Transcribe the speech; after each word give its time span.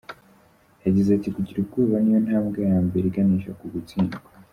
Yagize 0.85 1.09
ati 1.13 1.27
“Kugira 1.35 1.57
ubwoba 1.61 1.95
ni 2.01 2.13
yo 2.13 2.19
ntambwe 2.25 2.59
ya 2.69 2.77
mbere 2.87 3.05
iganisha 3.07 3.51
ku 3.59 3.65
gutsindwa. 3.73 4.19